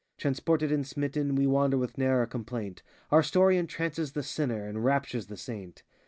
[0.17, 5.27] Transported and smitten, we wander with ne'er a complaint; Our story entrances the sinner, enraptures
[5.27, 5.83] the saint.